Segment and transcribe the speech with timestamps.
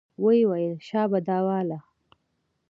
[0.23, 1.79] ويې ويل شابه دا واله.